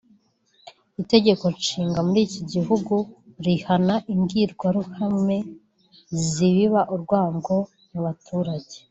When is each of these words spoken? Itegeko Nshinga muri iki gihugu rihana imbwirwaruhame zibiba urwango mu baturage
Itegeko 1.01 1.45
Nshinga 1.57 1.99
muri 2.07 2.19
iki 2.27 2.41
gihugu 2.53 2.93
rihana 3.45 3.95
imbwirwaruhame 4.13 5.37
zibiba 6.29 6.81
urwango 6.95 7.55
mu 7.91 7.99
baturage 8.05 8.75